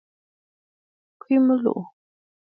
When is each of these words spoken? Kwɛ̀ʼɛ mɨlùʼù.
Kwɛ̀ʼɛ 1.21 1.37
mɨlùʼù. 1.45 1.79